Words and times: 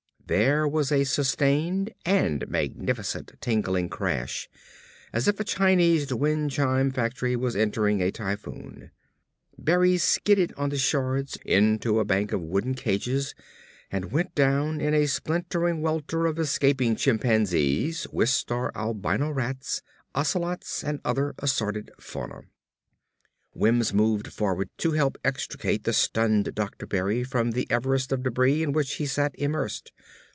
There 0.27 0.65
was 0.65 0.93
a 0.93 1.03
sustained 1.03 1.93
and 2.05 2.47
magnificent 2.49 3.33
tinkling 3.41 3.89
crash 3.89 4.47
as 5.11 5.27
if 5.27 5.41
a 5.41 5.43
Chinese 5.43 6.13
wind 6.13 6.51
chime 6.51 6.89
factory 6.89 7.35
was 7.35 7.53
entertaining 7.53 8.01
a 8.01 8.11
typhoon. 8.13 8.91
Berry 9.57 9.97
skidded 9.97 10.53
on 10.55 10.69
the 10.69 10.77
shards 10.77 11.37
into 11.43 11.99
a 11.99 12.05
bank 12.05 12.31
of 12.31 12.39
wooden 12.41 12.75
cages 12.75 13.35
and 13.91 14.13
went 14.13 14.33
down 14.33 14.79
in 14.79 14.93
a 14.93 15.05
splintering 15.05 15.81
welter 15.81 16.25
of 16.25 16.39
escaping 16.39 16.95
chimpanzees, 16.95 18.07
Wistar 18.13 18.71
albino 18.73 19.31
rats, 19.31 19.81
ocelots 20.15 20.81
and 20.81 21.01
other 21.03 21.35
assorted 21.39 21.91
fauna. 21.99 22.43
Wims 23.53 23.93
moved 23.93 24.29
forward 24.31 24.69
to 24.77 24.93
help 24.93 25.17
extricate 25.25 25.83
the 25.83 25.91
stunned 25.91 26.55
Dr. 26.55 26.85
Berry 26.87 27.21
from 27.25 27.51
the 27.51 27.67
Everest 27.69 28.13
of 28.13 28.23
debris 28.23 28.63
in 28.63 28.71
which 28.71 28.93
he 28.93 29.05
sat 29.05 29.35
immersed. 29.37 29.91